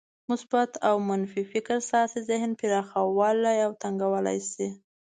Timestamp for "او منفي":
0.89-1.41